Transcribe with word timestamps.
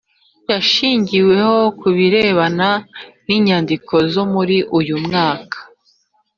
yashingiweho 0.51 1.57
ku 1.79 1.87
birebana 1.95 2.69
n’inyandiko 3.25 3.93
zo 4.13 4.23
muri 4.33 4.57
uyu 4.79 4.95
mwaka 5.05 5.57